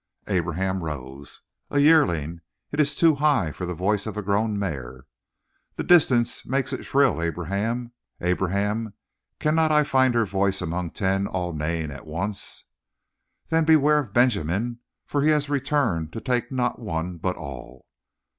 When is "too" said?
2.95-3.13